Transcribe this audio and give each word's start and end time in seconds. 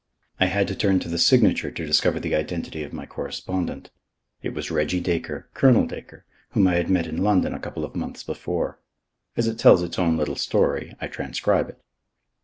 I 0.39 0.47
had 0.47 0.67
to 0.67 0.75
turn 0.75 0.97
to 1.01 1.07
the 1.07 1.19
signature 1.19 1.69
to 1.69 1.85
discover 1.85 2.19
the 2.19 2.33
identity 2.33 2.81
of 2.81 2.91
my 2.91 3.05
correspondent. 3.05 3.91
It 4.41 4.55
was 4.55 4.71
Reggie 4.71 4.99
Dacre, 4.99 5.49
Colonel 5.53 5.85
Dacre, 5.85 6.25
whom 6.53 6.65
I 6.67 6.73
had 6.73 6.89
met 6.89 7.05
in 7.05 7.17
London 7.21 7.53
a 7.53 7.59
couple 7.59 7.85
of 7.85 7.95
months 7.95 8.23
before. 8.23 8.79
As 9.37 9.45
it 9.47 9.59
tells 9.59 9.83
its 9.83 9.99
own 9.99 10.17
little 10.17 10.35
story, 10.35 10.95
I 10.99 11.05
transcribe 11.05 11.69
it. 11.69 11.83